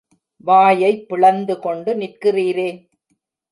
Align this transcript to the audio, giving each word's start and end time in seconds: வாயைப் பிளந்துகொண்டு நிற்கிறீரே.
வாயைப் 0.43 1.05
பிளந்துகொண்டு 1.09 1.93
நிற்கிறீரே. 1.95 2.69